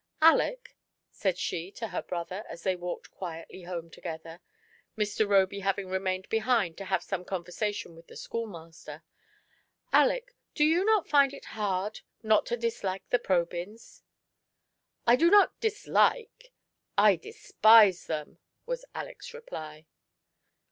[0.19, 0.75] "Aleck,"
[1.11, 4.41] said she to her brother, as they walked quietly home together,
[4.97, 5.29] Mr.
[5.29, 9.03] Roby having remained behind to have some conversation with the schoolmaster—
[9.93, 14.01] "Aleck, do you not find it hard not to dislike the Probyns?
[14.37, 14.65] *'"
[15.05, 16.51] I do not dislike—
[17.07, 19.85] I despise them," was Aleck's reply.